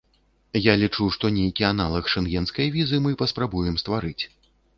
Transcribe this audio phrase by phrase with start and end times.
[0.61, 4.21] Я лічу, што нейкі аналаг шэнгенскай візы мы паспрабуем стварыць.